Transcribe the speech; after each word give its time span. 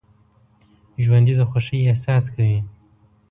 ژوندي 1.03 1.33
د 1.37 1.41
خوښۍ 1.49 1.79
احساس 1.89 2.25
کوي 2.35 2.59